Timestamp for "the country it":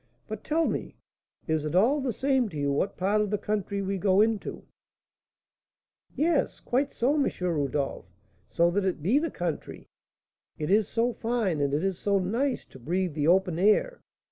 9.19-10.71